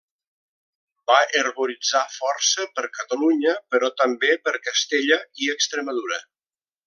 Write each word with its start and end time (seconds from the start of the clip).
Va 1.09 1.17
herboritzar 1.41 2.01
força 2.13 2.65
per 2.79 2.85
Catalunya, 2.97 3.55
però 3.75 3.93
també 4.03 4.33
per 4.49 4.57
Castella 4.69 5.19
i 5.45 5.53
Extremadura. 5.59 6.23